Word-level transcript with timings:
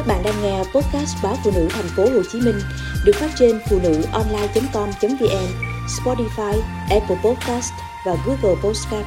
Các 0.00 0.06
bạn 0.06 0.22
đang 0.24 0.42
nghe 0.42 0.58
podcast 0.58 1.16
báo 1.22 1.34
phụ 1.44 1.50
nữ 1.54 1.68
thành 1.70 1.84
phố 1.96 2.02
Hồ 2.02 2.22
Chí 2.32 2.40
Minh 2.40 2.58
được 3.04 3.12
phát 3.14 3.30
trên 3.38 3.58
phụ 3.70 3.78
nữ 3.82 4.02
online.com.vn, 4.12 5.48
Spotify, 5.86 6.60
Apple 6.90 7.16
Podcast 7.24 7.72
và 8.06 8.16
Google 8.26 8.60
Podcast. 8.62 9.06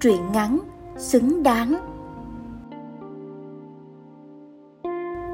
Truyện 0.00 0.32
ngắn 0.32 0.58
xứng 0.98 1.42
đáng 1.42 1.74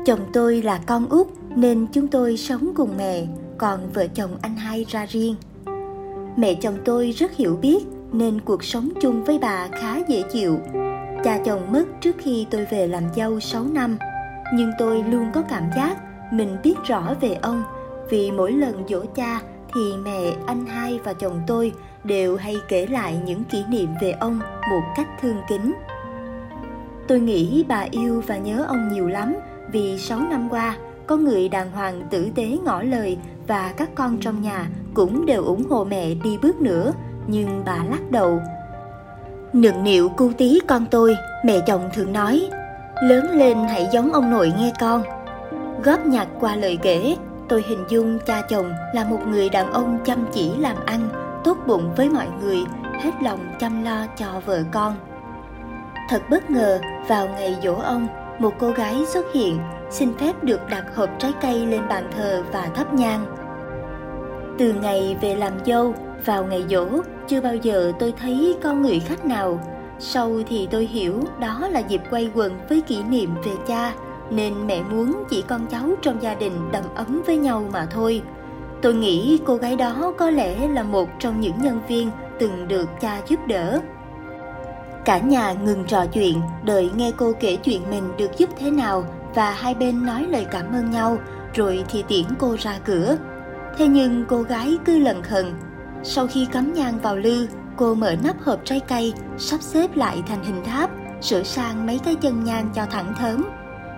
Chồng 0.06 0.20
tôi 0.32 0.62
là 0.62 0.80
con 0.86 1.08
út 1.08 1.26
nên 1.56 1.86
chúng 1.92 2.08
tôi 2.08 2.36
sống 2.36 2.72
cùng 2.76 2.96
mẹ, 2.96 3.26
còn 3.58 3.92
vợ 3.92 4.06
chồng 4.06 4.38
anh 4.42 4.56
hai 4.56 4.84
ra 4.88 5.06
riêng. 5.06 5.34
Mẹ 6.36 6.54
chồng 6.54 6.78
tôi 6.84 7.10
rất 7.10 7.36
hiểu 7.36 7.56
biết 7.56 7.84
nên 8.14 8.40
cuộc 8.40 8.64
sống 8.64 8.88
chung 9.00 9.24
với 9.24 9.38
bà 9.38 9.68
khá 9.72 9.96
dễ 10.08 10.22
chịu. 10.32 10.60
Cha 11.24 11.38
chồng 11.44 11.72
mất 11.72 11.84
trước 12.00 12.16
khi 12.18 12.46
tôi 12.50 12.66
về 12.70 12.86
làm 12.86 13.02
dâu 13.16 13.40
6 13.40 13.64
năm, 13.64 13.96
nhưng 14.54 14.70
tôi 14.78 15.02
luôn 15.02 15.30
có 15.34 15.42
cảm 15.42 15.70
giác 15.76 15.96
mình 16.32 16.56
biết 16.62 16.74
rõ 16.84 17.14
về 17.20 17.34
ông 17.42 17.62
vì 18.10 18.30
mỗi 18.30 18.52
lần 18.52 18.84
dỗ 18.88 19.04
cha 19.14 19.40
thì 19.74 19.80
mẹ, 20.04 20.32
anh 20.46 20.66
hai 20.66 21.00
và 21.04 21.12
chồng 21.12 21.40
tôi 21.46 21.72
đều 22.04 22.36
hay 22.36 22.56
kể 22.68 22.86
lại 22.86 23.20
những 23.24 23.44
kỷ 23.44 23.64
niệm 23.68 23.88
về 24.02 24.10
ông 24.10 24.38
một 24.70 24.82
cách 24.96 25.08
thương 25.20 25.36
kính. 25.48 25.74
Tôi 27.08 27.20
nghĩ 27.20 27.64
bà 27.68 27.86
yêu 27.90 28.22
và 28.26 28.38
nhớ 28.38 28.64
ông 28.68 28.88
nhiều 28.92 29.08
lắm 29.08 29.34
vì 29.72 29.98
6 29.98 30.20
năm 30.20 30.48
qua 30.50 30.76
có 31.06 31.16
người 31.16 31.48
đàng 31.48 31.70
hoàng 31.70 32.02
tử 32.10 32.28
tế 32.34 32.58
ngỏ 32.64 32.82
lời 32.82 33.18
và 33.46 33.72
các 33.76 33.94
con 33.94 34.18
trong 34.18 34.42
nhà 34.42 34.68
cũng 34.94 35.26
đều 35.26 35.44
ủng 35.44 35.64
hộ 35.70 35.84
mẹ 35.84 36.14
đi 36.14 36.38
bước 36.42 36.60
nữa 36.60 36.92
nhưng 37.26 37.62
bà 37.64 37.76
lắc 37.90 38.10
đầu. 38.10 38.42
Nựng 39.52 39.84
nịu 39.84 40.08
cu 40.08 40.32
tí 40.38 40.60
con 40.68 40.86
tôi, 40.90 41.16
mẹ 41.44 41.60
chồng 41.66 41.90
thường 41.94 42.12
nói, 42.12 42.48
lớn 43.02 43.26
lên 43.32 43.58
hãy 43.68 43.88
giống 43.92 44.12
ông 44.12 44.30
nội 44.30 44.52
nghe 44.58 44.72
con. 44.80 45.02
Góp 45.84 46.06
nhặt 46.06 46.28
qua 46.40 46.56
lời 46.56 46.78
kể, 46.82 47.16
tôi 47.48 47.64
hình 47.68 47.84
dung 47.88 48.18
cha 48.26 48.42
chồng 48.48 48.72
là 48.94 49.04
một 49.04 49.20
người 49.28 49.48
đàn 49.48 49.72
ông 49.72 49.98
chăm 50.04 50.26
chỉ 50.32 50.50
làm 50.58 50.76
ăn, 50.86 51.08
tốt 51.44 51.58
bụng 51.66 51.90
với 51.96 52.08
mọi 52.08 52.26
người, 52.40 52.58
hết 53.00 53.12
lòng 53.22 53.40
chăm 53.60 53.84
lo 53.84 54.06
cho 54.16 54.26
vợ 54.46 54.62
con. 54.70 54.94
Thật 56.08 56.22
bất 56.30 56.50
ngờ, 56.50 56.80
vào 57.08 57.28
ngày 57.28 57.56
dỗ 57.62 57.74
ông, 57.74 58.06
một 58.38 58.52
cô 58.58 58.70
gái 58.70 58.94
xuất 59.06 59.32
hiện, 59.32 59.58
xin 59.90 60.18
phép 60.18 60.44
được 60.44 60.60
đặt 60.70 60.84
hộp 60.94 61.10
trái 61.18 61.32
cây 61.42 61.66
lên 61.66 61.88
bàn 61.88 62.10
thờ 62.16 62.42
và 62.52 62.68
thắp 62.74 62.94
nhang. 62.94 63.26
Từ 64.58 64.72
ngày 64.72 65.16
về 65.20 65.36
làm 65.36 65.52
dâu 65.66 65.94
vào 66.24 66.44
ngày 66.44 66.64
dỗ 66.70 66.86
chưa 67.28 67.40
bao 67.40 67.54
giờ 67.54 67.92
tôi 67.98 68.14
thấy 68.20 68.56
con 68.62 68.82
người 68.82 69.00
khách 69.00 69.24
nào. 69.24 69.60
Sau 69.98 70.40
thì 70.48 70.68
tôi 70.70 70.86
hiểu 70.86 71.20
đó 71.40 71.68
là 71.70 71.80
dịp 71.80 72.02
quay 72.10 72.30
quần 72.34 72.52
với 72.68 72.80
kỷ 72.80 73.02
niệm 73.02 73.34
về 73.44 73.52
cha, 73.66 73.92
nên 74.30 74.66
mẹ 74.66 74.82
muốn 74.82 75.24
chỉ 75.30 75.42
con 75.42 75.66
cháu 75.66 75.90
trong 76.02 76.22
gia 76.22 76.34
đình 76.34 76.52
đầm 76.72 76.84
ấm 76.94 77.22
với 77.26 77.36
nhau 77.36 77.64
mà 77.72 77.86
thôi. 77.86 78.22
Tôi 78.82 78.94
nghĩ 78.94 79.40
cô 79.44 79.56
gái 79.56 79.76
đó 79.76 80.12
có 80.18 80.30
lẽ 80.30 80.68
là 80.68 80.82
một 80.82 81.08
trong 81.18 81.40
những 81.40 81.62
nhân 81.62 81.80
viên 81.88 82.10
từng 82.38 82.68
được 82.68 82.88
cha 83.00 83.20
giúp 83.28 83.40
đỡ. 83.46 83.80
Cả 85.04 85.18
nhà 85.18 85.52
ngừng 85.52 85.84
trò 85.84 86.06
chuyện, 86.06 86.40
đợi 86.64 86.90
nghe 86.96 87.12
cô 87.16 87.32
kể 87.40 87.56
chuyện 87.56 87.82
mình 87.90 88.04
được 88.18 88.38
giúp 88.38 88.50
thế 88.58 88.70
nào 88.70 89.04
và 89.34 89.50
hai 89.50 89.74
bên 89.74 90.06
nói 90.06 90.26
lời 90.30 90.46
cảm 90.50 90.72
ơn 90.72 90.90
nhau, 90.90 91.18
rồi 91.54 91.84
thì 91.88 92.04
tiễn 92.08 92.24
cô 92.38 92.56
ra 92.58 92.78
cửa. 92.84 93.16
Thế 93.78 93.86
nhưng 93.86 94.24
cô 94.28 94.42
gái 94.42 94.78
cứ 94.84 94.98
lần 94.98 95.22
khần 95.22 95.52
sau 96.04 96.26
khi 96.26 96.46
cắm 96.52 96.72
nhang 96.72 96.98
vào 97.02 97.16
lư, 97.16 97.46
cô 97.76 97.94
mở 97.94 98.14
nắp 98.24 98.40
hộp 98.42 98.64
trái 98.64 98.80
cây, 98.80 99.12
sắp 99.38 99.62
xếp 99.62 99.96
lại 99.96 100.22
thành 100.26 100.44
hình 100.44 100.64
tháp, 100.64 100.90
sửa 101.20 101.42
sang 101.42 101.86
mấy 101.86 101.98
cái 101.98 102.14
chân 102.14 102.44
nhang 102.44 102.68
cho 102.74 102.86
thẳng 102.90 103.14
thớm. 103.18 103.44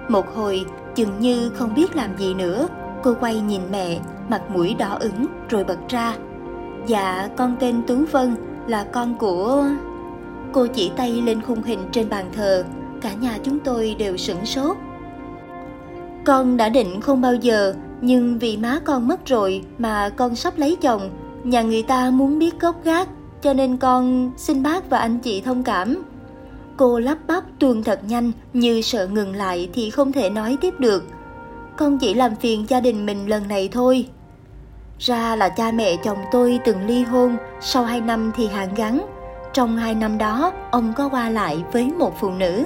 Một 0.08 0.34
hồi, 0.34 0.64
chừng 0.94 1.20
như 1.20 1.50
không 1.50 1.74
biết 1.74 1.96
làm 1.96 2.18
gì 2.18 2.34
nữa, 2.34 2.68
cô 3.02 3.14
quay 3.20 3.40
nhìn 3.40 3.60
mẹ, 3.70 4.00
mặt 4.28 4.42
mũi 4.50 4.74
đỏ 4.78 4.96
ửng 5.00 5.26
rồi 5.48 5.64
bật 5.64 5.78
ra. 5.88 6.14
Dạ, 6.86 7.28
con 7.36 7.56
tên 7.60 7.82
Tú 7.86 8.04
Vân, 8.12 8.36
là 8.66 8.84
con 8.84 9.14
của... 9.18 9.64
Cô 10.52 10.66
chỉ 10.66 10.90
tay 10.96 11.22
lên 11.22 11.42
khung 11.42 11.62
hình 11.62 11.80
trên 11.92 12.08
bàn 12.08 12.30
thờ, 12.36 12.64
cả 13.00 13.12
nhà 13.12 13.38
chúng 13.42 13.58
tôi 13.58 13.96
đều 13.98 14.16
sửng 14.16 14.44
sốt. 14.44 14.76
Con 16.24 16.56
đã 16.56 16.68
định 16.68 17.00
không 17.00 17.20
bao 17.20 17.34
giờ, 17.34 17.74
nhưng 18.00 18.38
vì 18.38 18.56
má 18.56 18.80
con 18.84 19.08
mất 19.08 19.26
rồi 19.26 19.64
mà 19.78 20.08
con 20.08 20.36
sắp 20.36 20.54
lấy 20.56 20.76
chồng 20.80 21.10
Nhà 21.46 21.62
người 21.62 21.82
ta 21.82 22.10
muốn 22.10 22.38
biết 22.38 22.60
gốc 22.60 22.84
gác, 22.84 23.08
cho 23.42 23.52
nên 23.52 23.76
con 23.76 24.30
xin 24.36 24.62
bác 24.62 24.90
và 24.90 24.98
anh 24.98 25.18
chị 25.18 25.40
thông 25.40 25.62
cảm. 25.62 26.02
Cô 26.76 26.98
lắp 26.98 27.18
bắp 27.26 27.44
tuôn 27.58 27.82
thật 27.82 28.00
nhanh 28.04 28.32
như 28.52 28.80
sợ 28.82 29.06
ngừng 29.06 29.34
lại 29.34 29.68
thì 29.74 29.90
không 29.90 30.12
thể 30.12 30.30
nói 30.30 30.56
tiếp 30.60 30.74
được. 30.78 31.04
Con 31.76 31.98
chỉ 31.98 32.14
làm 32.14 32.36
phiền 32.36 32.64
gia 32.68 32.80
đình 32.80 33.06
mình 33.06 33.28
lần 33.28 33.48
này 33.48 33.68
thôi. 33.72 34.08
Ra 34.98 35.36
là 35.36 35.48
cha 35.48 35.72
mẹ 35.72 35.96
chồng 36.04 36.18
tôi 36.32 36.60
từng 36.64 36.86
ly 36.86 37.02
hôn, 37.02 37.36
sau 37.60 37.84
hai 37.84 38.00
năm 38.00 38.32
thì 38.36 38.46
hàn 38.46 38.74
gắn. 38.74 39.06
Trong 39.52 39.76
hai 39.76 39.94
năm 39.94 40.18
đó, 40.18 40.52
ông 40.70 40.92
có 40.96 41.08
qua 41.08 41.30
lại 41.30 41.64
với 41.72 41.90
một 41.98 42.14
phụ 42.20 42.30
nữ. 42.30 42.64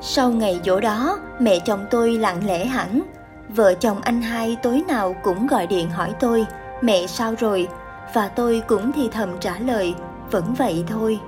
Sau 0.00 0.30
ngày 0.30 0.60
dỗ 0.64 0.80
đó, 0.80 1.18
mẹ 1.38 1.58
chồng 1.58 1.84
tôi 1.90 2.12
lặng 2.12 2.46
lẽ 2.46 2.64
hẳn. 2.64 3.00
Vợ 3.48 3.74
chồng 3.74 4.00
anh 4.00 4.22
hai 4.22 4.56
tối 4.62 4.82
nào 4.88 5.14
cũng 5.22 5.46
gọi 5.46 5.66
điện 5.66 5.90
hỏi 5.90 6.12
tôi– 6.20 6.46
mẹ 6.82 7.06
sao 7.06 7.34
rồi? 7.38 7.68
Và 8.14 8.28
tôi 8.28 8.62
cũng 8.68 8.92
thì 8.92 9.08
thầm 9.12 9.28
trả 9.40 9.58
lời, 9.58 9.94
vẫn 10.30 10.54
vậy 10.58 10.84
thôi. 10.86 11.20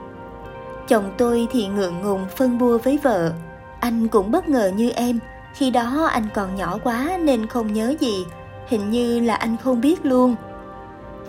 Chồng 0.89 1.13
tôi 1.19 1.47
thì 1.53 1.67
ngượng 1.67 2.01
ngùng 2.01 2.27
phân 2.37 2.59
bua 2.59 2.79
với 2.79 2.99
vợ. 3.03 3.33
Anh 3.81 4.09
cũng 4.09 4.31
bất 4.31 4.49
ngờ 4.49 4.71
như 4.77 4.91
em. 4.91 5.19
Khi 5.55 5.71
đó 5.71 6.09
anh 6.13 6.27
còn 6.35 6.55
nhỏ 6.55 6.79
quá 6.85 7.19
nên 7.21 7.47
không 7.47 7.73
nhớ 7.73 7.95
gì. 8.01 8.27
Hình 8.69 8.91
như 8.91 9.21
là 9.21 9.35
anh 9.35 9.57
không 9.65 9.81
biết 9.81 10.07
luôn. 10.07 10.35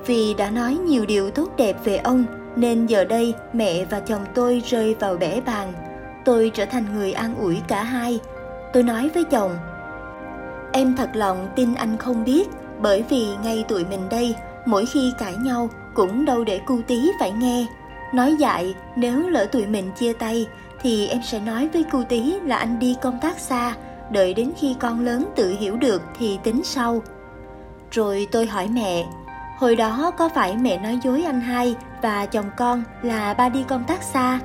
Vì 0.06 0.34
đã 0.34 0.50
nói 0.50 0.73
nhiều 0.75 1.05
điều 1.05 1.31
tốt 1.31 1.50
đẹp 1.57 1.78
về 1.84 1.97
ông, 1.97 2.25
nên 2.55 2.85
giờ 2.85 3.03
đây 3.03 3.34
mẹ 3.53 3.85
và 3.85 4.00
chồng 4.00 4.25
tôi 4.34 4.63
rơi 4.66 4.95
vào 5.00 5.17
bể 5.17 5.41
bàn 5.45 5.73
tôi 6.25 6.51
trở 6.53 6.66
thành 6.66 6.85
người 6.95 7.13
an 7.13 7.35
ủi 7.35 7.61
cả 7.67 7.84
hai. 7.84 8.19
Tôi 8.73 8.84
nói 8.84 9.09
với 9.13 9.23
chồng, 9.23 9.57
em 10.72 10.95
thật 10.95 11.09
lòng 11.13 11.47
tin 11.55 11.75
anh 11.75 11.97
không 11.97 12.23
biết 12.23 12.50
bởi 12.84 13.04
vì 13.10 13.28
ngay 13.44 13.66
tụi 13.68 13.86
mình 13.86 14.10
đây, 14.10 14.36
mỗi 14.66 14.86
khi 14.86 15.14
cãi 15.18 15.36
nhau 15.36 15.70
cũng 15.94 16.26
đâu 16.26 16.44
để 16.44 16.60
cu 16.66 16.82
tí 16.88 17.12
phải 17.20 17.32
nghe. 17.32 17.66
Nói 18.14 18.36
dại, 18.40 18.76
nếu 18.96 19.30
lỡ 19.30 19.46
tụi 19.46 19.66
mình 19.66 19.92
chia 19.92 20.14
tay, 20.14 20.48
thì 20.82 21.08
em 21.08 21.22
sẽ 21.24 21.40
nói 21.40 21.70
với 21.74 21.84
cu 21.84 22.04
tí 22.10 22.34
là 22.44 22.58
anh 22.58 22.80
đi 22.80 22.96
công 23.02 23.20
tác 23.22 23.40
xa, 23.40 23.76
đợi 24.12 24.34
đến 24.34 24.52
khi 24.58 24.76
con 24.80 25.00
lớn 25.00 25.26
tự 25.36 25.56
hiểu 25.60 25.78
được 25.78 26.02
thì 26.20 26.40
tính 26.44 26.62
sau. 26.64 27.02
Rồi 27.92 28.28
tôi 28.32 28.46
hỏi 28.46 28.68
mẹ, 28.68 29.06
hồi 29.58 29.76
đó 29.76 30.12
có 30.18 30.30
phải 30.30 30.58
mẹ 30.58 30.78
nói 30.78 31.00
dối 31.04 31.24
anh 31.24 31.42
hai 31.42 31.76
và 32.02 32.26
chồng 32.26 32.50
con 32.58 32.84
là 33.02 33.34
ba 33.34 33.50
đi 33.50 33.64
công 33.68 33.84
tác 33.84 34.04
xa? 34.04 34.40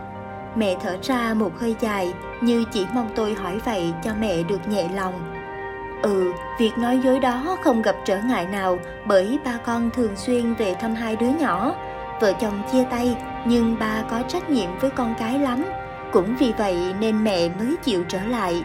Mẹ 0.56 0.76
thở 0.80 0.96
ra 1.02 1.34
một 1.34 1.52
hơi 1.60 1.74
dài, 1.80 2.12
như 2.40 2.64
chỉ 2.72 2.86
mong 2.94 3.10
tôi 3.14 3.34
hỏi 3.34 3.58
vậy 3.64 3.92
cho 4.04 4.10
mẹ 4.20 4.42
được 4.42 4.68
nhẹ 4.68 4.88
lòng. 4.94 5.37
Ừ, 6.02 6.32
việc 6.58 6.78
nói 6.78 7.00
dối 7.04 7.20
đó 7.20 7.56
không 7.62 7.82
gặp 7.82 7.96
trở 8.04 8.18
ngại 8.18 8.46
nào 8.46 8.78
bởi 9.06 9.38
ba 9.44 9.58
con 9.64 9.90
thường 9.90 10.16
xuyên 10.16 10.54
về 10.54 10.74
thăm 10.74 10.94
hai 10.94 11.16
đứa 11.16 11.30
nhỏ. 11.40 11.74
Vợ 12.20 12.32
chồng 12.40 12.62
chia 12.72 12.84
tay 12.90 13.16
nhưng 13.46 13.78
ba 13.78 14.02
có 14.10 14.22
trách 14.28 14.50
nhiệm 14.50 14.78
với 14.80 14.90
con 14.90 15.14
cái 15.18 15.38
lắm. 15.38 15.64
Cũng 16.12 16.36
vì 16.36 16.52
vậy 16.58 16.94
nên 17.00 17.24
mẹ 17.24 17.48
mới 17.48 17.76
chịu 17.82 18.04
trở 18.08 18.22
lại. 18.22 18.64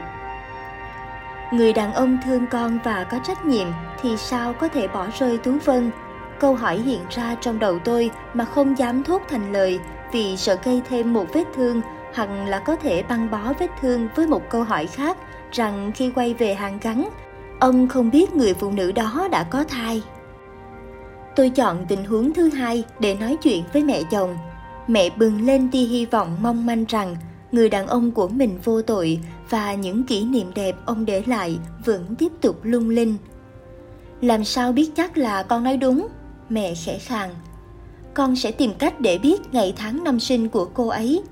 Người 1.51 1.73
đàn 1.73 1.93
ông 1.93 2.17
thương 2.25 2.47
con 2.47 2.79
và 2.83 3.03
có 3.03 3.19
trách 3.23 3.45
nhiệm 3.45 3.67
thì 4.01 4.17
sao 4.17 4.53
có 4.53 4.67
thể 4.67 4.87
bỏ 4.87 5.07
rơi 5.19 5.37
Tú 5.37 5.51
Vân? 5.65 5.91
Câu 6.39 6.55
hỏi 6.55 6.77
hiện 6.77 7.01
ra 7.09 7.35
trong 7.41 7.59
đầu 7.59 7.79
tôi 7.79 8.11
mà 8.33 8.45
không 8.45 8.77
dám 8.77 9.03
thốt 9.03 9.21
thành 9.29 9.53
lời 9.53 9.79
vì 10.11 10.37
sợ 10.37 10.57
gây 10.63 10.81
thêm 10.89 11.13
một 11.13 11.25
vết 11.33 11.43
thương 11.55 11.81
hoặc 12.15 12.29
là 12.47 12.59
có 12.59 12.75
thể 12.75 13.03
băng 13.03 13.31
bó 13.31 13.53
vết 13.59 13.67
thương 13.81 14.07
với 14.15 14.27
một 14.27 14.49
câu 14.49 14.63
hỏi 14.63 14.87
khác 14.87 15.17
rằng 15.51 15.91
khi 15.95 16.11
quay 16.15 16.33
về 16.33 16.53
hàng 16.53 16.79
gắn 16.81 17.09
ông 17.63 17.87
không 17.87 18.11
biết 18.11 18.33
người 18.33 18.53
phụ 18.53 18.71
nữ 18.71 18.91
đó 18.91 19.27
đã 19.31 19.43
có 19.43 19.63
thai. 19.63 20.01
Tôi 21.35 21.49
chọn 21.49 21.85
tình 21.89 22.05
huống 22.05 22.33
thứ 22.33 22.49
hai 22.49 22.83
để 22.99 23.15
nói 23.15 23.37
chuyện 23.43 23.63
với 23.73 23.83
mẹ 23.83 24.01
chồng. 24.11 24.37
Mẹ 24.87 25.09
bừng 25.09 25.45
lên 25.45 25.69
tia 25.71 25.85
hy 25.85 26.05
vọng 26.05 26.37
mong 26.41 26.65
manh 26.65 26.85
rằng 26.85 27.15
người 27.51 27.69
đàn 27.69 27.87
ông 27.87 28.11
của 28.11 28.27
mình 28.27 28.59
vô 28.63 28.81
tội 28.81 29.19
và 29.49 29.73
những 29.73 30.03
kỷ 30.03 30.23
niệm 30.23 30.51
đẹp 30.55 30.75
ông 30.85 31.05
để 31.05 31.23
lại 31.25 31.59
vẫn 31.85 32.15
tiếp 32.15 32.31
tục 32.41 32.59
lung 32.63 32.89
linh. 32.89 33.15
Làm 34.21 34.43
sao 34.43 34.71
biết 34.71 34.91
chắc 34.95 35.17
là 35.17 35.43
con 35.43 35.63
nói 35.63 35.77
đúng? 35.77 36.07
Mẹ 36.49 36.73
khẽ 36.85 36.97
khàng. 36.97 37.35
Con 38.13 38.35
sẽ 38.35 38.51
tìm 38.51 38.73
cách 38.73 39.01
để 39.01 39.17
biết 39.17 39.41
ngày 39.51 39.73
tháng 39.77 40.03
năm 40.03 40.19
sinh 40.19 40.49
của 40.49 40.65
cô 40.65 40.87
ấy. 40.87 41.23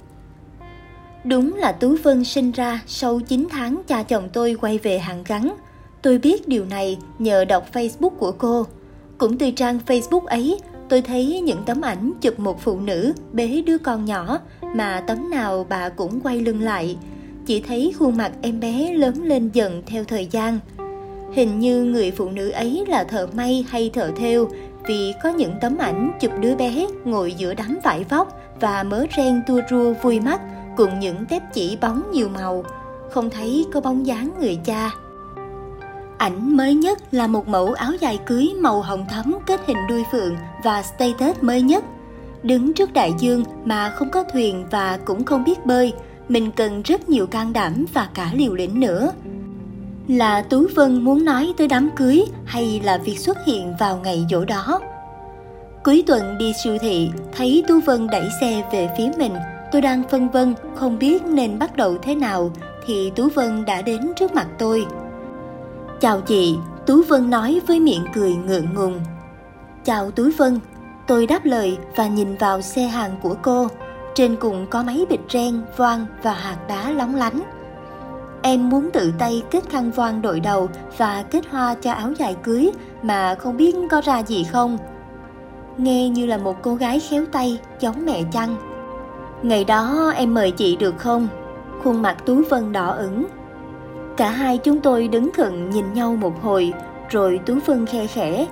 Đúng 1.23 1.53
là 1.53 1.71
tú 1.71 1.95
vân 2.03 2.23
sinh 2.23 2.51
ra 2.51 2.81
sau 2.87 3.19
9 3.19 3.47
tháng 3.51 3.81
cha 3.87 4.03
chồng 4.03 4.29
tôi 4.33 4.57
quay 4.61 4.77
về 4.77 4.99
hàng 4.99 5.23
gắn. 5.27 5.55
Tôi 6.01 6.17
biết 6.17 6.47
điều 6.47 6.65
này 6.65 6.97
nhờ 7.19 7.45
đọc 7.45 7.73
Facebook 7.73 8.09
của 8.09 8.31
cô. 8.31 8.65
Cũng 9.17 9.37
từ 9.37 9.51
trang 9.51 9.79
Facebook 9.87 10.25
ấy, 10.25 10.59
tôi 10.89 11.01
thấy 11.01 11.41
những 11.41 11.63
tấm 11.65 11.81
ảnh 11.81 12.11
chụp 12.21 12.39
một 12.39 12.61
phụ 12.61 12.79
nữ 12.79 13.13
bế 13.33 13.63
đứa 13.65 13.77
con 13.77 14.05
nhỏ 14.05 14.39
mà 14.75 15.03
tấm 15.07 15.29
nào 15.29 15.65
bà 15.69 15.89
cũng 15.89 16.21
quay 16.21 16.41
lưng 16.41 16.61
lại. 16.61 16.97
Chỉ 17.45 17.61
thấy 17.61 17.93
khuôn 17.99 18.17
mặt 18.17 18.31
em 18.41 18.59
bé 18.59 18.93
lớn 18.93 19.23
lên 19.23 19.49
dần 19.53 19.83
theo 19.85 20.03
thời 20.03 20.27
gian. 20.31 20.59
Hình 21.33 21.59
như 21.59 21.83
người 21.83 22.11
phụ 22.11 22.29
nữ 22.29 22.49
ấy 22.49 22.85
là 22.87 23.03
thợ 23.03 23.27
may 23.33 23.65
hay 23.69 23.89
thợ 23.93 24.11
thêu 24.15 24.49
vì 24.87 25.13
có 25.23 25.29
những 25.29 25.53
tấm 25.61 25.77
ảnh 25.77 26.11
chụp 26.19 26.31
đứa 26.39 26.55
bé 26.55 26.87
ngồi 27.05 27.33
giữa 27.33 27.53
đám 27.53 27.79
vải 27.83 28.03
vóc 28.03 28.37
và 28.59 28.83
mớ 28.83 29.05
ren 29.17 29.41
tua 29.47 29.61
rua 29.69 29.93
vui 29.93 30.19
mắt 30.19 30.41
cùng 30.77 30.99
những 30.99 31.25
tép 31.25 31.53
chỉ 31.53 31.77
bóng 31.81 32.11
nhiều 32.11 32.29
màu. 32.29 32.63
Không 33.09 33.29
thấy 33.29 33.65
có 33.73 33.81
bóng 33.81 34.05
dáng 34.05 34.31
người 34.39 34.59
cha. 34.65 34.91
Ảnh 36.21 36.57
mới 36.57 36.73
nhất 36.73 37.13
là 37.13 37.27
một 37.27 37.47
mẫu 37.47 37.73
áo 37.73 37.91
dài 37.99 38.19
cưới 38.25 38.53
màu 38.59 38.81
hồng 38.81 39.05
thắm 39.09 39.37
kết 39.47 39.61
hình 39.67 39.77
đuôi 39.89 40.03
phượng 40.11 40.35
và 40.63 40.83
status 40.83 41.37
mới 41.41 41.61
nhất. 41.61 41.83
Đứng 42.43 42.73
trước 42.73 42.93
đại 42.93 43.13
dương 43.19 43.43
mà 43.65 43.89
không 43.89 44.09
có 44.09 44.23
thuyền 44.23 44.65
và 44.71 44.99
cũng 45.05 45.23
không 45.23 45.43
biết 45.43 45.65
bơi, 45.65 45.93
mình 46.29 46.51
cần 46.51 46.81
rất 46.81 47.09
nhiều 47.09 47.27
can 47.27 47.53
đảm 47.53 47.85
và 47.93 48.09
cả 48.13 48.31
liều 48.33 48.53
lĩnh 48.53 48.79
nữa. 48.79 49.11
Là 50.07 50.41
Tú 50.41 50.67
Vân 50.75 51.03
muốn 51.03 51.25
nói 51.25 51.53
tới 51.57 51.67
đám 51.67 51.89
cưới 51.95 52.25
hay 52.45 52.81
là 52.83 52.97
việc 52.97 53.19
xuất 53.19 53.37
hiện 53.45 53.73
vào 53.79 53.97
ngày 54.03 54.25
dỗ 54.31 54.45
đó? 54.45 54.79
Cuối 55.83 56.03
tuần 56.07 56.37
đi 56.37 56.53
siêu 56.63 56.77
thị, 56.81 57.09
thấy 57.37 57.63
Tú 57.67 57.79
Vân 57.85 58.07
đẩy 58.07 58.27
xe 58.41 58.69
về 58.71 58.89
phía 58.97 59.11
mình, 59.17 59.33
tôi 59.71 59.81
đang 59.81 60.03
phân 60.09 60.29
vân 60.29 60.55
không 60.75 60.99
biết 60.99 61.25
nên 61.25 61.59
bắt 61.59 61.75
đầu 61.75 61.97
thế 61.97 62.15
nào 62.15 62.51
thì 62.85 63.11
Tú 63.15 63.29
Vân 63.29 63.65
đã 63.65 63.81
đến 63.81 64.11
trước 64.15 64.35
mặt 64.35 64.47
tôi. 64.59 64.85
Chào 66.01 66.21
chị, 66.21 66.57
Tú 66.85 67.03
Vân 67.07 67.29
nói 67.29 67.61
với 67.67 67.79
miệng 67.79 68.05
cười 68.13 68.35
ngượng 68.35 68.73
ngùng. 68.73 68.99
Chào 69.83 70.11
Tú 70.11 70.23
Vân, 70.37 70.59
tôi 71.07 71.27
đáp 71.27 71.45
lời 71.45 71.77
và 71.95 72.07
nhìn 72.07 72.35
vào 72.35 72.61
xe 72.61 72.83
hàng 72.83 73.11
của 73.23 73.35
cô. 73.41 73.67
Trên 74.15 74.35
cùng 74.35 74.67
có 74.69 74.83
mấy 74.83 75.05
bịch 75.09 75.19
ren, 75.29 75.61
voan 75.77 76.05
và 76.23 76.33
hạt 76.33 76.57
đá 76.67 76.91
lóng 76.91 77.15
lánh. 77.15 77.41
Em 78.41 78.69
muốn 78.69 78.89
tự 78.93 79.13
tay 79.19 79.43
kết 79.51 79.69
khăn 79.69 79.91
voan 79.91 80.21
đội 80.21 80.39
đầu 80.39 80.69
và 80.97 81.23
kết 81.31 81.45
hoa 81.49 81.75
cho 81.81 81.91
áo 81.91 82.13
dài 82.17 82.35
cưới 82.43 82.71
mà 83.01 83.35
không 83.35 83.57
biết 83.57 83.75
có 83.91 84.01
ra 84.01 84.19
gì 84.19 84.43
không. 84.43 84.77
Nghe 85.77 86.09
như 86.09 86.25
là 86.25 86.37
một 86.37 86.61
cô 86.61 86.75
gái 86.75 86.99
khéo 86.99 87.25
tay 87.31 87.59
giống 87.79 88.05
mẹ 88.05 88.23
chăng. 88.31 88.55
Ngày 89.41 89.63
đó 89.63 90.11
em 90.15 90.33
mời 90.33 90.51
chị 90.51 90.75
được 90.75 90.97
không? 90.97 91.27
Khuôn 91.83 92.01
mặt 92.01 92.25
Tú 92.25 92.41
Vân 92.49 92.71
đỏ 92.71 92.91
ửng 92.91 93.25
Cả 94.17 94.29
hai 94.29 94.57
chúng 94.57 94.81
tôi 94.81 95.07
đứng 95.07 95.29
thận 95.33 95.69
nhìn 95.69 95.93
nhau 95.93 96.15
một 96.15 96.41
hồi, 96.41 96.73
rồi 97.09 97.39
Tú 97.45 97.55
Vân 97.65 97.85
khe 97.85 98.07
khẽ. 98.07 98.47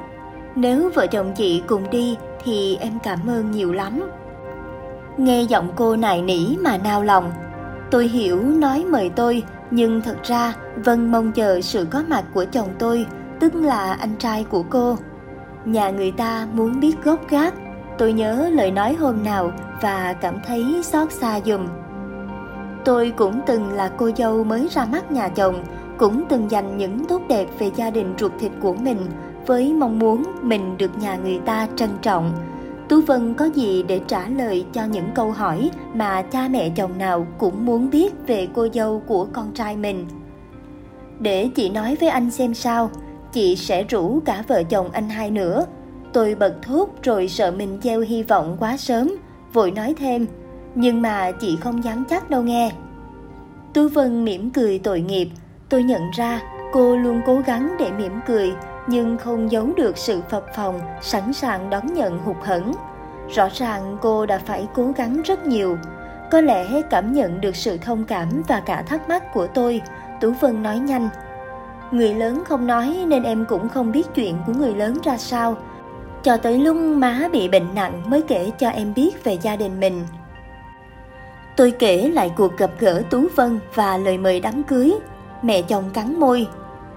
Nếu 0.55 0.89
vợ 0.95 1.07
chồng 1.07 1.33
chị 1.35 1.63
cùng 1.67 1.89
đi 1.89 2.17
thì 2.43 2.77
em 2.81 2.99
cảm 3.03 3.19
ơn 3.27 3.51
nhiều 3.51 3.73
lắm. 3.73 4.01
Nghe 5.17 5.41
giọng 5.41 5.69
cô 5.75 5.95
nài 5.95 6.21
nỉ 6.21 6.55
mà 6.61 6.77
nao 6.77 7.03
lòng. 7.03 7.31
Tôi 7.91 8.07
hiểu 8.07 8.41
nói 8.43 8.85
mời 8.89 9.09
tôi, 9.09 9.43
nhưng 9.71 10.01
thật 10.01 10.17
ra 10.23 10.53
Vân 10.75 11.11
mong 11.11 11.31
chờ 11.31 11.61
sự 11.61 11.87
có 11.91 12.03
mặt 12.07 12.23
của 12.33 12.45
chồng 12.51 12.69
tôi, 12.79 13.05
tức 13.39 13.55
là 13.55 13.93
anh 13.93 14.15
trai 14.19 14.43
của 14.43 14.63
cô. 14.69 14.97
Nhà 15.65 15.89
người 15.89 16.11
ta 16.11 16.47
muốn 16.53 16.79
biết 16.79 17.03
gốc 17.03 17.29
gác, 17.29 17.53
tôi 17.97 18.13
nhớ 18.13 18.49
lời 18.53 18.71
nói 18.71 18.95
hôm 18.99 19.23
nào 19.23 19.51
và 19.81 20.13
cảm 20.21 20.39
thấy 20.47 20.81
xót 20.83 21.11
xa 21.11 21.39
dùm. 21.45 21.67
Tôi 22.85 23.13
cũng 23.15 23.41
từng 23.45 23.69
là 23.69 23.91
cô 23.97 24.09
dâu 24.17 24.43
mới 24.43 24.67
ra 24.71 24.85
mắt 24.85 25.11
nhà 25.11 25.27
chồng, 25.27 25.63
cũng 25.97 26.23
từng 26.29 26.51
dành 26.51 26.77
những 26.77 27.05
tốt 27.05 27.21
đẹp 27.27 27.45
về 27.59 27.71
gia 27.75 27.89
đình 27.89 28.13
ruột 28.19 28.31
thịt 28.39 28.51
của 28.61 28.73
mình 28.73 28.97
với 29.45 29.73
mong 29.73 29.99
muốn 29.99 30.23
mình 30.41 30.77
được 30.77 30.97
nhà 30.97 31.15
người 31.15 31.39
ta 31.45 31.67
trân 31.75 31.89
trọng. 32.01 32.31
Tú 32.89 33.01
Vân 33.01 33.33
có 33.33 33.45
gì 33.45 33.83
để 33.83 33.99
trả 34.07 34.27
lời 34.27 34.65
cho 34.73 34.83
những 34.83 35.09
câu 35.15 35.31
hỏi 35.31 35.71
mà 35.93 36.21
cha 36.21 36.47
mẹ 36.47 36.69
chồng 36.69 36.97
nào 36.97 37.27
cũng 37.37 37.65
muốn 37.65 37.89
biết 37.89 38.13
về 38.27 38.47
cô 38.53 38.67
dâu 38.73 39.01
của 39.07 39.27
con 39.33 39.51
trai 39.53 39.77
mình. 39.77 40.05
Để 41.19 41.49
chị 41.55 41.69
nói 41.69 41.97
với 41.99 42.09
anh 42.09 42.31
xem 42.31 42.53
sao, 42.53 42.89
chị 43.33 43.55
sẽ 43.55 43.83
rủ 43.83 44.19
cả 44.25 44.43
vợ 44.47 44.63
chồng 44.63 44.89
anh 44.91 45.09
hai 45.09 45.31
nữa. 45.31 45.65
Tôi 46.13 46.35
bật 46.35 46.55
thốt 46.61 46.89
rồi 47.03 47.27
sợ 47.27 47.51
mình 47.51 47.79
gieo 47.83 47.99
hy 47.99 48.23
vọng 48.23 48.57
quá 48.59 48.77
sớm, 48.77 49.15
vội 49.53 49.71
nói 49.71 49.95
thêm– 49.97 50.25
nhưng 50.75 51.01
mà 51.01 51.31
chị 51.31 51.57
không 51.61 51.83
dám 51.83 52.03
chắc 52.09 52.29
đâu 52.29 52.41
nghe. 52.41 52.71
Tú 53.73 53.87
Vân 53.87 54.25
mỉm 54.25 54.49
cười 54.49 54.79
tội 54.79 55.01
nghiệp, 55.01 55.29
tôi 55.69 55.83
nhận 55.83 56.11
ra 56.11 56.41
cô 56.73 56.97
luôn 56.97 57.21
cố 57.25 57.41
gắng 57.45 57.75
để 57.79 57.91
mỉm 57.91 58.19
cười 58.27 58.53
nhưng 58.87 59.17
không 59.17 59.51
giấu 59.51 59.69
được 59.77 59.97
sự 59.97 60.21
phập 60.29 60.45
phồng, 60.55 60.79
sẵn 61.01 61.33
sàng 61.33 61.69
đón 61.69 61.93
nhận 61.93 62.19
hụt 62.19 62.37
hẫng. 62.43 62.73
Rõ 63.35 63.47
ràng 63.53 63.97
cô 64.01 64.25
đã 64.25 64.37
phải 64.37 64.67
cố 64.73 64.91
gắng 64.95 65.21
rất 65.21 65.45
nhiều. 65.45 65.77
Có 66.31 66.41
lẽ 66.41 66.81
cảm 66.89 67.13
nhận 67.13 67.41
được 67.41 67.55
sự 67.55 67.77
thông 67.77 68.03
cảm 68.03 68.41
và 68.47 68.59
cả 68.59 68.81
thắc 68.81 69.09
mắc 69.09 69.33
của 69.33 69.47
tôi, 69.47 69.81
Tú 70.21 70.31
Vân 70.31 70.63
nói 70.63 70.79
nhanh. 70.79 71.09
Người 71.91 72.13
lớn 72.13 72.43
không 72.45 72.67
nói 72.67 73.05
nên 73.07 73.23
em 73.23 73.45
cũng 73.49 73.69
không 73.69 73.91
biết 73.91 74.07
chuyện 74.15 74.35
của 74.47 74.53
người 74.53 74.75
lớn 74.75 74.97
ra 75.03 75.17
sao. 75.17 75.55
Cho 76.23 76.37
tới 76.37 76.57
lúc 76.57 76.75
má 76.75 77.29
bị 77.31 77.49
bệnh 77.49 77.75
nặng 77.75 78.01
mới 78.09 78.21
kể 78.21 78.51
cho 78.59 78.69
em 78.69 78.93
biết 78.93 79.23
về 79.23 79.37
gia 79.41 79.55
đình 79.55 79.79
mình. 79.79 80.05
Tôi 81.59 81.71
kể 81.71 82.09
lại 82.09 82.31
cuộc 82.35 82.57
gặp 82.57 82.71
gỡ 82.79 83.03
Tú 83.09 83.27
Vân 83.35 83.59
và 83.75 83.97
lời 83.97 84.17
mời 84.17 84.39
đám 84.39 84.63
cưới. 84.63 84.93
Mẹ 85.41 85.61
chồng 85.61 85.89
cắn 85.93 86.19
môi. 86.19 86.47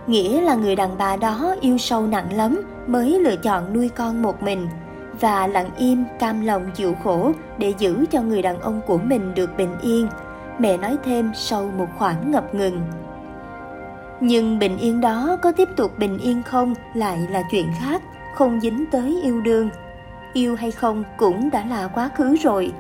Nghĩa 0.07 0.41
là 0.41 0.55
người 0.55 0.77
đàn 0.77 0.99
bà 0.99 1.17
đó 1.17 1.55
yêu 1.61 1.79
sâu 1.79 2.07
nặng 2.07 2.33
lắm 2.33 2.63
mới 2.87 3.19
lựa 3.21 3.37
chọn 3.37 3.73
nuôi 3.73 3.89
con 3.89 4.23
một 4.23 4.43
mình 4.43 4.69
và 5.21 5.47
lặng 5.47 5.71
im 5.79 6.05
cam 6.19 6.47
lòng 6.47 6.71
chịu 6.75 6.95
khổ 7.05 7.33
để 7.59 7.75
giữ 7.79 8.05
cho 8.11 8.23
người 8.23 8.43
đàn 8.43 8.61
ông 8.61 8.81
của 8.87 8.99
mình 8.99 9.35
được 9.35 9.57
bình 9.57 9.77
yên. 9.83 10.09
Mẹ 10.59 10.77
nói 10.77 10.97
thêm 11.05 11.31
sau 11.35 11.71
một 11.79 11.89
khoảng 11.99 12.31
ngập 12.31 12.55
ngừng. 12.55 12.81
Nhưng 14.21 14.59
bình 14.59 14.79
yên 14.79 15.01
đó 15.01 15.37
có 15.43 15.53
tiếp 15.53 15.69
tục 15.77 15.99
bình 15.99 16.19
yên 16.19 16.43
không 16.43 16.75
lại 16.95 17.19
là 17.31 17.43
chuyện 17.51 17.67
khác, 17.81 18.03
không 18.35 18.61
dính 18.61 18.85
tới 18.93 19.21
yêu 19.23 19.41
đương. 19.41 19.69
Yêu 20.33 20.57
hay 20.57 20.71
không 20.71 21.05
cũng 21.17 21.51
đã 21.51 21.65
là 21.71 21.89
quá 21.89 22.11
khứ 22.17 22.37
rồi, 22.37 22.73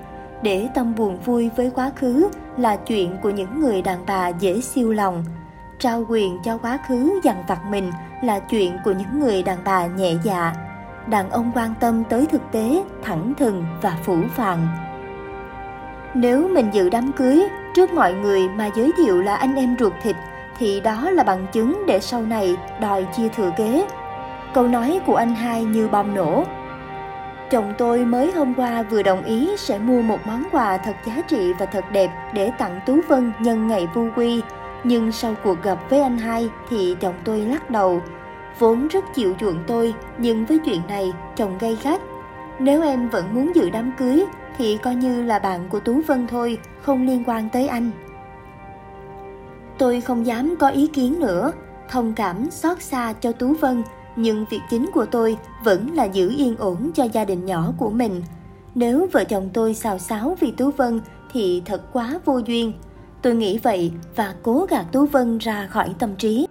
để 0.43 0.69
tâm 0.75 0.95
buồn 0.95 1.19
vui 1.25 1.51
với 1.57 1.71
quá 1.75 1.91
khứ 1.97 2.29
là 2.57 2.77
chuyện 2.77 3.17
của 3.23 3.31
những 3.31 3.61
người 3.61 3.83
đàn 3.83 3.99
bà 4.07 4.29
dễ 4.29 4.61
siêu 4.61 4.93
lòng. 4.93 5.25
Trao 5.79 6.05
quyền 6.09 6.39
cho 6.45 6.59
quá 6.59 6.79
khứ 6.89 7.21
dằn 7.23 7.45
vặt 7.49 7.61
mình 7.71 7.91
là 8.23 8.39
chuyện 8.39 8.79
của 8.85 8.93
những 8.93 9.21
người 9.21 9.43
đàn 9.43 9.59
bà 9.65 9.87
nhẹ 9.87 10.13
dạ. 10.25 10.55
Đàn 11.07 11.31
ông 11.31 11.53
quan 11.55 11.75
tâm 11.81 12.05
tới 12.05 12.27
thực 12.27 12.43
tế, 12.53 12.85
thẳng 13.03 13.33
thừng 13.39 13.65
và 13.83 13.97
phủ 14.03 14.17
phàng. 14.35 14.69
Nếu 16.15 16.49
mình 16.49 16.71
dự 16.73 16.89
đám 16.89 17.13
cưới 17.13 17.43
trước 17.75 17.93
mọi 17.93 18.15
người 18.15 18.49
mà 18.49 18.71
giới 18.77 18.93
thiệu 18.97 19.23
là 19.23 19.37
anh 19.37 19.55
em 19.55 19.77
ruột 19.79 19.93
thịt, 20.03 20.17
thì 20.59 20.81
đó 20.81 21.11
là 21.11 21.23
bằng 21.23 21.47
chứng 21.53 21.83
để 21.87 22.01
sau 22.01 22.23
này 22.23 22.57
đòi 22.81 23.07
chia 23.17 23.29
thừa 23.29 23.51
kế. 23.57 23.87
Câu 24.55 24.69
nói 24.69 25.01
của 25.07 25.17
anh 25.17 25.35
hai 25.35 25.65
như 25.65 25.89
bom 25.89 26.15
nổ 26.15 26.45
Chồng 27.53 27.75
tôi 27.79 28.05
mới 28.05 28.33
hôm 28.33 28.55
qua 28.55 28.83
vừa 28.83 29.03
đồng 29.03 29.25
ý 29.25 29.57
sẽ 29.57 29.79
mua 29.79 30.03
một 30.03 30.19
món 30.27 30.45
quà 30.53 30.79
thật 30.79 30.97
giá 31.07 31.23
trị 31.29 31.53
và 31.59 31.67
thật 31.67 31.85
đẹp 31.93 32.11
để 32.35 32.51
tặng 32.59 32.81
Tú 32.87 33.01
Vân 33.09 33.33
nhân 33.41 33.69
ngày 33.69 33.89
vu 33.95 34.09
quy. 34.17 34.43
Nhưng 34.85 35.13
sau 35.13 35.35
cuộc 35.45 35.63
gặp 35.63 35.79
với 35.91 36.03
anh 36.03 36.19
hai 36.19 36.49
thì 36.71 36.97
chồng 37.01 37.15
tôi 37.25 37.41
lắc 37.41 37.71
đầu. 37.71 38.03
Vốn 38.59 38.89
rất 38.89 39.05
chịu 39.15 39.35
chuộng 39.41 39.65
tôi, 39.67 39.95
nhưng 40.19 40.47
với 40.47 40.59
chuyện 40.59 40.81
này 40.89 41.13
chồng 41.37 41.59
gây 41.59 41.79
gắt. 41.83 42.01
Nếu 42.59 42.83
em 42.83 43.09
vẫn 43.09 43.35
muốn 43.35 43.53
dự 43.55 43.71
đám 43.71 43.93
cưới 43.99 44.25
thì 44.59 44.79
coi 44.83 44.95
như 44.95 45.23
là 45.23 45.39
bạn 45.39 45.69
của 45.69 45.81
Tú 45.81 46.01
Vân 46.07 46.27
thôi, 46.27 46.59
không 46.83 47.07
liên 47.07 47.25
quan 47.27 47.49
tới 47.49 47.69
anh. 47.69 47.91
Tôi 49.79 50.01
không 50.01 50.27
dám 50.27 50.57
có 50.57 50.69
ý 50.69 50.87
kiến 50.87 51.21
nữa, 51.21 51.53
thông 51.89 52.13
cảm 52.15 52.51
xót 52.51 52.83
xa 52.83 53.13
cho 53.21 53.33
Tú 53.33 53.55
Vân 53.55 53.83
nhưng 54.17 54.45
việc 54.51 54.61
chính 54.71 54.91
của 54.95 55.07
tôi 55.07 55.37
vẫn 55.65 55.95
là 55.95 56.05
giữ 56.05 56.35
yên 56.37 56.57
ổn 56.57 56.91
cho 56.95 57.05
gia 57.05 57.25
đình 57.25 57.47
nhỏ 57.47 57.73
của 57.79 57.91
mình. 57.91 58.23
Nếu 58.75 59.09
vợ 59.13 59.25
chồng 59.25 59.51
tôi 59.53 59.75
xào 59.75 59.99
xáo 59.99 60.37
vì 60.41 60.51
Tú 60.51 60.71
Vân 60.71 61.01
thì 61.33 61.63
thật 61.65 61.83
quá 61.93 62.21
vô 62.25 62.39
duyên. 62.39 62.73
Tôi 63.23 63.35
nghĩ 63.35 63.59
vậy 63.59 63.93
và 64.17 64.35
cố 64.43 64.67
gạt 64.71 64.87
Tú 64.93 65.07
Vân 65.07 65.39
ra 65.39 65.67
khỏi 65.67 65.95
tâm 65.99 66.17
trí. 66.17 66.47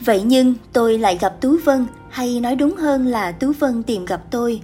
Vậy 0.00 0.22
nhưng 0.22 0.54
tôi 0.72 0.98
lại 0.98 1.18
gặp 1.20 1.40
Tú 1.40 1.56
Vân 1.64 1.86
hay 2.10 2.40
nói 2.40 2.56
đúng 2.56 2.76
hơn 2.76 3.06
là 3.06 3.32
Tú 3.32 3.52
Vân 3.58 3.82
tìm 3.82 4.04
gặp 4.04 4.22
tôi. 4.30 4.62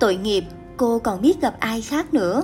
Tội 0.00 0.16
nghiệp, 0.16 0.44
cô 0.76 0.98
còn 0.98 1.20
biết 1.22 1.40
gặp 1.40 1.56
ai 1.60 1.80
khác 1.80 2.14
nữa. 2.14 2.42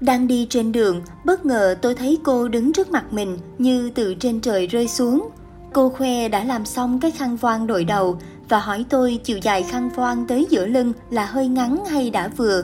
Đang 0.00 0.26
đi 0.26 0.46
trên 0.50 0.72
đường, 0.72 1.02
bất 1.24 1.46
ngờ 1.46 1.74
tôi 1.82 1.94
thấy 1.94 2.18
cô 2.24 2.48
đứng 2.48 2.72
trước 2.72 2.90
mặt 2.90 3.12
mình 3.12 3.38
như 3.58 3.90
từ 3.90 4.14
trên 4.14 4.40
trời 4.40 4.66
rơi 4.66 4.88
xuống. 4.88 5.28
Cô 5.72 5.88
khoe 5.88 6.28
đã 6.28 6.44
làm 6.44 6.64
xong 6.64 7.00
cái 7.00 7.10
khăn 7.10 7.36
voan 7.36 7.66
đội 7.66 7.84
đầu 7.84 8.18
và 8.48 8.58
hỏi 8.58 8.84
tôi 8.88 9.20
chiều 9.24 9.38
dài 9.38 9.62
khăn 9.62 9.90
voan 9.96 10.26
tới 10.26 10.46
giữa 10.50 10.66
lưng 10.66 10.92
là 11.10 11.24
hơi 11.24 11.48
ngắn 11.48 11.84
hay 11.84 12.10
đã 12.10 12.28
vừa. 12.28 12.62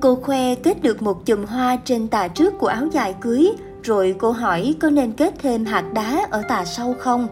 Cô 0.00 0.14
khoe 0.14 0.54
kết 0.54 0.82
được 0.82 1.02
một 1.02 1.26
chùm 1.26 1.44
hoa 1.44 1.76
trên 1.84 2.08
tà 2.08 2.28
trước 2.28 2.58
của 2.58 2.66
áo 2.66 2.86
dài 2.92 3.14
cưới, 3.20 3.52
rồi 3.82 4.14
cô 4.18 4.30
hỏi 4.30 4.74
có 4.80 4.90
nên 4.90 5.12
kết 5.12 5.34
thêm 5.42 5.64
hạt 5.64 5.84
đá 5.94 6.26
ở 6.30 6.42
tà 6.48 6.64
sau 6.64 6.94
không? 6.98 7.28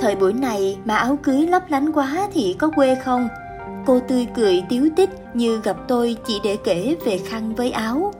Thời 0.00 0.16
buổi 0.16 0.32
này 0.32 0.78
mà 0.84 0.96
áo 0.96 1.18
cưới 1.22 1.46
lấp 1.46 1.62
lánh 1.68 1.92
quá 1.92 2.28
thì 2.32 2.56
có 2.58 2.70
quê 2.76 2.94
không? 2.94 3.28
cô 3.86 4.00
tươi 4.08 4.26
cười 4.34 4.62
tiếu 4.68 4.88
tích 4.96 5.10
như 5.34 5.60
gặp 5.64 5.76
tôi 5.88 6.16
chỉ 6.26 6.40
để 6.44 6.56
kể 6.64 6.96
về 7.04 7.18
khăn 7.18 7.54
với 7.54 7.70
áo. 7.70 8.12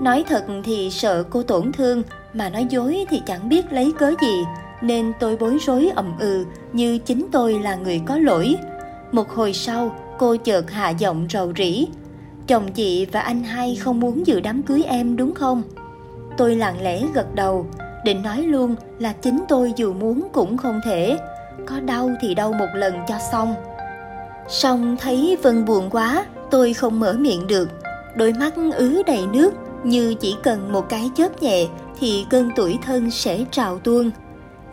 Nói 0.00 0.24
thật 0.28 0.44
thì 0.64 0.90
sợ 0.90 1.22
cô 1.30 1.42
tổn 1.42 1.72
thương, 1.72 2.02
mà 2.32 2.48
nói 2.48 2.66
dối 2.70 3.06
thì 3.10 3.22
chẳng 3.26 3.48
biết 3.48 3.72
lấy 3.72 3.92
cớ 3.98 4.12
gì, 4.22 4.44
nên 4.82 5.12
tôi 5.20 5.36
bối 5.36 5.58
rối 5.66 5.90
ậm 5.94 6.12
ừ 6.18 6.44
như 6.72 6.98
chính 6.98 7.26
tôi 7.32 7.58
là 7.58 7.74
người 7.74 8.00
có 8.06 8.18
lỗi. 8.18 8.56
Một 9.12 9.30
hồi 9.30 9.52
sau, 9.52 9.96
cô 10.18 10.36
chợt 10.36 10.70
hạ 10.70 10.90
giọng 10.90 11.26
rầu 11.30 11.52
rĩ. 11.56 11.86
Chồng 12.46 12.72
chị 12.72 13.06
và 13.12 13.20
anh 13.20 13.44
hai 13.44 13.76
không 13.76 14.00
muốn 14.00 14.26
dự 14.26 14.40
đám 14.40 14.62
cưới 14.62 14.82
em 14.82 15.16
đúng 15.16 15.34
không? 15.34 15.62
Tôi 16.36 16.56
lặng 16.56 16.82
lẽ 16.82 17.02
gật 17.14 17.34
đầu, 17.34 17.66
định 18.04 18.22
nói 18.22 18.42
luôn 18.42 18.74
là 18.98 19.12
chính 19.12 19.44
tôi 19.48 19.72
dù 19.76 19.92
muốn 19.92 20.28
cũng 20.32 20.56
không 20.56 20.80
thể. 20.84 21.18
Có 21.66 21.80
đau 21.80 22.10
thì 22.20 22.34
đau 22.34 22.52
một 22.52 22.68
lần 22.74 22.94
cho 23.08 23.18
xong. 23.32 23.54
Xong 24.48 24.96
thấy 25.00 25.36
Vân 25.42 25.64
buồn 25.64 25.90
quá, 25.90 26.26
tôi 26.50 26.74
không 26.74 27.00
mở 27.00 27.12
miệng 27.12 27.46
được. 27.46 27.68
Đôi 28.16 28.32
mắt 28.32 28.54
ứ 28.76 29.02
đầy 29.06 29.26
nước 29.32 29.54
như 29.84 30.14
chỉ 30.14 30.36
cần 30.42 30.72
một 30.72 30.88
cái 30.88 31.10
chớp 31.16 31.42
nhẹ 31.42 31.66
thì 32.00 32.26
cơn 32.30 32.50
tuổi 32.56 32.78
thân 32.86 33.10
sẽ 33.10 33.44
trào 33.50 33.78
tuôn. 33.78 34.10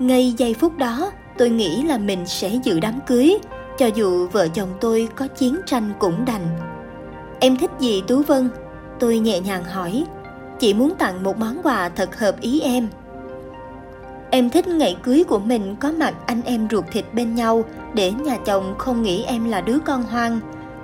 Ngay 0.03 0.33
giây 0.37 0.53
phút 0.53 0.77
đó, 0.77 1.11
tôi 1.37 1.49
nghĩ 1.49 1.83
là 1.83 1.97
mình 1.97 2.25
sẽ 2.25 2.49
dự 2.63 2.79
đám 2.79 2.99
cưới, 3.07 3.37
cho 3.77 3.85
dù 3.95 4.27
vợ 4.27 4.47
chồng 4.47 4.69
tôi 4.81 5.07
có 5.15 5.27
chiến 5.27 5.55
tranh 5.65 5.93
cũng 5.99 6.25
đành. 6.25 6.47
Em 7.39 7.57
thích 7.57 7.71
gì 7.79 8.03
Tú 8.07 8.21
Vân? 8.21 8.49
Tôi 8.99 9.19
nhẹ 9.19 9.39
nhàng 9.39 9.63
hỏi. 9.63 10.05
Chị 10.59 10.73
muốn 10.73 10.93
tặng 10.95 11.23
một 11.23 11.37
món 11.37 11.61
quà 11.63 11.89
thật 11.89 12.19
hợp 12.19 12.41
ý 12.41 12.61
em. 12.61 12.87
Em 14.29 14.49
thích 14.49 14.67
ngày 14.67 14.97
cưới 15.03 15.23
của 15.23 15.39
mình 15.39 15.75
có 15.79 15.91
mặt 15.91 16.13
anh 16.25 16.41
em 16.45 16.67
ruột 16.71 16.85
thịt 16.91 17.05
bên 17.13 17.35
nhau 17.35 17.63
để 17.93 18.11
nhà 18.11 18.37
chồng 18.45 18.75
không 18.77 19.01
nghĩ 19.01 19.23
em 19.23 19.49
là 19.49 19.61
đứa 19.61 19.77
con 19.85 20.03
hoang. 20.03 20.39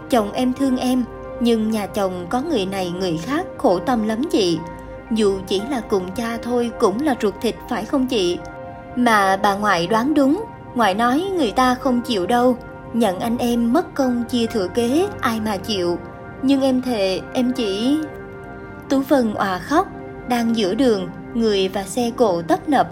Chồng 0.09 0.31
em 0.31 0.53
thương 0.53 0.77
em, 0.77 1.03
nhưng 1.39 1.71
nhà 1.71 1.87
chồng 1.87 2.25
có 2.29 2.41
người 2.41 2.65
này 2.65 2.91
người 2.91 3.17
khác 3.17 3.45
khổ 3.57 3.79
tâm 3.79 4.07
lắm 4.07 4.21
chị. 4.31 4.59
Dù 5.11 5.39
chỉ 5.47 5.61
là 5.69 5.81
cùng 5.89 6.11
cha 6.15 6.37
thôi 6.43 6.71
cũng 6.79 7.01
là 7.01 7.15
ruột 7.21 7.33
thịt 7.41 7.55
phải 7.69 7.85
không 7.85 8.07
chị? 8.07 8.37
Mà 8.95 9.37
bà 9.37 9.55
ngoại 9.55 9.87
đoán 9.87 10.13
đúng, 10.13 10.43
ngoại 10.75 10.93
nói 10.93 11.23
người 11.37 11.51
ta 11.51 11.75
không 11.75 12.01
chịu 12.01 12.25
đâu. 12.25 12.57
Nhận 12.93 13.19
anh 13.19 13.37
em 13.37 13.73
mất 13.73 13.93
công 13.93 14.23
chia 14.23 14.45
thừa 14.45 14.67
kế, 14.67 15.07
ai 15.21 15.39
mà 15.45 15.57
chịu. 15.57 15.97
Nhưng 16.43 16.61
em 16.61 16.81
thề, 16.81 17.21
em 17.33 17.51
chỉ... 17.51 17.97
Tú 18.89 18.99
Vân 18.99 19.33
òa 19.33 19.59
khóc, 19.59 19.87
đang 20.27 20.55
giữa 20.55 20.73
đường, 20.73 21.09
người 21.33 21.67
và 21.67 21.83
xe 21.83 22.11
cộ 22.17 22.41
tấp 22.41 22.69
nập. 22.69 22.87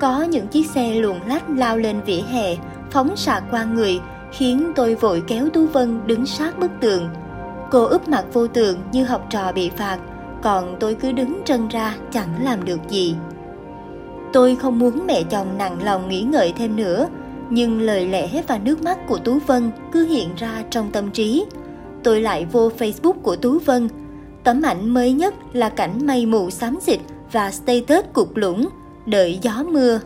Có 0.00 0.22
những 0.22 0.46
chiếc 0.46 0.70
xe 0.70 0.94
luồn 0.94 1.16
lách 1.28 1.50
lao 1.50 1.78
lên 1.78 2.00
vỉa 2.06 2.20
hè, 2.30 2.56
phóng 2.90 3.16
xạ 3.16 3.40
qua 3.50 3.64
người, 3.64 4.00
khiến 4.32 4.72
tôi 4.76 4.94
vội 4.94 5.22
kéo 5.26 5.48
Tú 5.48 5.66
Vân 5.66 6.00
đứng 6.06 6.26
sát 6.26 6.58
bức 6.58 6.70
tường. 6.80 7.08
Cô 7.70 7.84
úp 7.84 8.08
mặt 8.08 8.24
vô 8.32 8.46
tường 8.46 8.76
như 8.92 9.04
học 9.04 9.26
trò 9.30 9.52
bị 9.52 9.70
phạt, 9.70 9.98
còn 10.42 10.76
tôi 10.80 10.94
cứ 10.94 11.12
đứng 11.12 11.42
trân 11.44 11.68
ra 11.68 11.94
chẳng 12.10 12.44
làm 12.44 12.64
được 12.64 12.80
gì. 12.88 13.14
Tôi 14.32 14.56
không 14.56 14.78
muốn 14.78 15.06
mẹ 15.06 15.22
chồng 15.22 15.58
nặng 15.58 15.82
lòng 15.84 16.08
nghĩ 16.08 16.22
ngợi 16.22 16.52
thêm 16.52 16.76
nữa, 16.76 17.08
nhưng 17.50 17.80
lời 17.80 18.06
lẽ 18.06 18.42
và 18.48 18.58
nước 18.58 18.82
mắt 18.82 18.98
của 19.08 19.18
Tú 19.18 19.38
Vân 19.46 19.70
cứ 19.92 20.06
hiện 20.06 20.28
ra 20.36 20.64
trong 20.70 20.90
tâm 20.92 21.10
trí. 21.10 21.44
Tôi 22.02 22.20
lại 22.20 22.46
vô 22.52 22.70
Facebook 22.78 23.12
của 23.12 23.36
Tú 23.36 23.58
Vân. 23.58 23.88
Tấm 24.44 24.62
ảnh 24.62 24.88
mới 24.94 25.12
nhất 25.12 25.34
là 25.52 25.68
cảnh 25.68 26.06
mây 26.06 26.26
mù 26.26 26.50
xám 26.50 26.78
xịt 26.80 27.00
và 27.32 27.50
status 27.50 28.04
cục 28.12 28.36
lũng, 28.36 28.68
đợi 29.06 29.38
gió 29.42 29.64
mưa. 29.70 30.00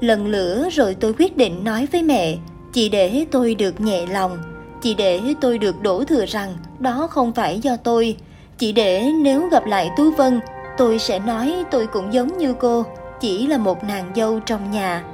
Lần 0.00 0.26
lửa 0.26 0.68
rồi 0.72 0.94
tôi 0.94 1.14
quyết 1.18 1.36
định 1.36 1.64
nói 1.64 1.88
với 1.92 2.02
mẹ, 2.02 2.36
chỉ 2.72 2.88
để 2.88 3.26
tôi 3.30 3.54
được 3.54 3.80
nhẹ 3.80 4.06
lòng, 4.06 4.38
chỉ 4.82 4.94
để 4.94 5.20
tôi 5.40 5.58
được 5.58 5.82
đổ 5.82 6.04
thừa 6.04 6.26
rằng 6.26 6.54
đó 6.78 7.08
không 7.10 7.32
phải 7.32 7.60
do 7.60 7.76
tôi, 7.76 8.16
chỉ 8.58 8.72
để 8.72 9.12
nếu 9.22 9.48
gặp 9.48 9.66
lại 9.66 9.90
Tú 9.96 10.10
Vân, 10.10 10.40
tôi 10.76 10.98
sẽ 10.98 11.18
nói 11.18 11.54
tôi 11.70 11.86
cũng 11.86 12.12
giống 12.12 12.38
như 12.38 12.54
cô, 12.60 12.84
chỉ 13.20 13.46
là 13.46 13.58
một 13.58 13.84
nàng 13.84 14.12
dâu 14.16 14.40
trong 14.40 14.70
nhà. 14.70 15.04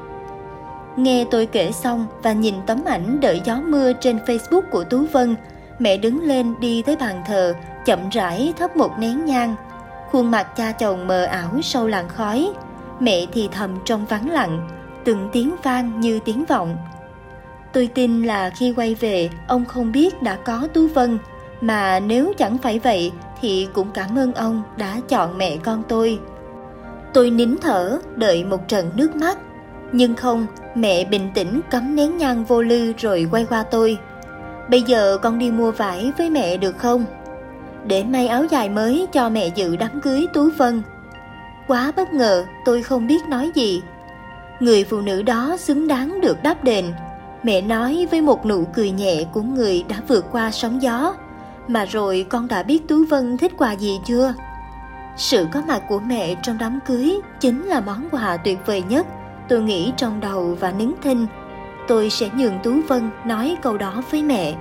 Nghe 0.97 1.25
tôi 1.31 1.47
kể 1.47 1.73
xong 1.73 2.07
và 2.23 2.33
nhìn 2.33 2.55
tấm 2.67 2.85
ảnh 2.87 3.21
đợi 3.21 3.41
gió 3.45 3.61
mưa 3.67 3.93
trên 3.93 4.19
Facebook 4.27 4.63
của 4.71 4.85
Tú 4.85 5.05
Vân, 5.13 5.37
mẹ 5.79 5.97
đứng 5.97 6.21
lên 6.23 6.55
đi 6.61 6.83
tới 6.83 6.97
bàn 6.97 7.23
thờ, 7.27 7.55
chậm 7.87 8.09
rãi 8.09 8.53
thắp 8.59 8.77
một 8.77 8.99
nén 8.99 9.25
nhang. 9.25 9.55
Khuôn 10.11 10.31
mặt 10.31 10.57
cha 10.57 10.73
chồng 10.73 11.07
mờ 11.07 11.25
ảo 11.25 11.51
sâu 11.63 11.87
làn 11.87 12.09
khói, 12.09 12.51
mẹ 13.01 13.27
thì 13.33 13.49
thầm 13.53 13.79
trong 13.85 14.07
vắng 14.07 14.31
lặng, 14.31 14.69
từng 15.05 15.29
tiếng 15.33 15.57
vang 15.63 16.01
như 16.01 16.21
tiếng 16.25 16.45
vọng. 16.45 16.77
Tôi 17.73 17.87
tin 17.95 18.23
là 18.23 18.51
khi 18.51 18.73
quay 18.77 18.95
về, 18.95 19.31
ông 19.49 19.65
không 19.65 19.93
biết 19.93 20.23
đã 20.23 20.37
có 20.45 20.69
Tú 20.75 20.89
Vân, 20.89 21.19
mà 21.61 22.01
nếu 22.01 22.33
chẳng 22.39 22.59
phải 22.59 22.79
vậy 22.79 23.13
thì 23.41 23.69
cũng 23.73 23.91
cảm 23.95 24.19
ơn 24.19 24.35
ông 24.35 24.63
đã 24.77 25.01
chọn 25.09 25.39
mẹ 25.39 25.57
con 25.57 25.83
tôi. 25.89 26.19
Tôi 27.15 27.31
nín 27.31 27.57
thở, 27.61 27.99
đợi 28.17 28.45
một 28.45 28.69
trận 28.69 28.91
nước 28.97 29.17
mắt. 29.17 29.39
Nhưng 29.93 30.17
không, 30.17 30.47
mẹ 30.75 31.05
bình 31.05 31.31
tĩnh 31.35 31.61
cắm 31.71 31.97
nén 31.97 32.17
nhang 32.17 32.45
vô 32.45 32.63
lư 32.63 32.93
rồi 32.99 33.27
quay 33.31 33.45
qua 33.45 33.63
tôi. 33.63 33.99
Bây 34.71 34.83
giờ 34.83 35.19
con 35.23 35.39
đi 35.39 35.51
mua 35.51 35.71
vải 35.71 36.13
với 36.19 36.31
mẹ 36.31 36.57
được 36.57 36.79
không? 36.79 37.05
Để 37.87 38.05
may 38.05 38.29
áo 38.29 38.45
dài 38.51 38.69
mới 38.69 39.07
cho 39.13 39.29
mẹ 39.29 39.49
dự 39.55 39.77
đám 39.77 40.01
cưới 40.01 40.27
Tú 40.33 40.51
Vân. 40.57 40.83
Quá 41.67 41.93
bất 41.97 42.13
ngờ, 42.13 42.45
tôi 42.65 42.83
không 42.83 43.07
biết 43.07 43.29
nói 43.29 43.51
gì. 43.55 43.83
Người 44.61 44.85
phụ 44.85 45.01
nữ 45.01 45.23
đó 45.23 45.57
xứng 45.59 45.89
đáng 45.89 46.21
được 46.21 46.43
đáp 46.43 46.65
đền. 46.65 46.85
Mẹ 47.43 47.61
nói 47.61 48.07
với 48.11 48.21
một 48.21 48.47
nụ 48.47 48.65
cười 48.65 48.91
nhẹ 48.91 49.25
của 49.33 49.43
người 49.43 49.85
đã 49.89 49.97
vượt 50.09 50.25
qua 50.33 50.51
sóng 50.51 50.83
gió. 50.83 51.15
Mà 51.69 51.85
rồi 51.85 52.27
con 52.29 52.49
đã 52.49 52.63
biết 52.63 52.89
Tú 52.89 53.05
Vân 53.05 53.39
thích 53.39 53.53
quà 53.59 53.73
gì 53.73 53.99
chưa? 54.07 54.35
Sự 55.21 55.47
có 55.53 55.63
mặt 55.69 55.83
của 55.89 56.01
mẹ 56.01 56.35
trong 56.43 56.59
đám 56.59 56.79
cưới 56.87 57.21
chính 57.41 57.65
là 57.65 57.81
món 57.81 58.09
quà 58.11 58.37
tuyệt 58.37 58.59
vời 58.67 58.83
nhất 58.83 59.07
tôi 59.49 59.63
nghĩ 59.63 59.93
trong 59.97 60.21
đầu 60.21 60.57
và 60.61 60.73
nín 60.73 60.93
thinh. 61.03 61.27
Tôi 61.89 62.11
sẽ 62.11 62.29
nhường 62.37 62.59
Tú 62.63 62.81
Vân 62.89 63.11
nói 63.25 63.57
câu 63.63 63.79
đó 63.79 64.03
với 64.11 64.23
mẹ. 64.23 64.55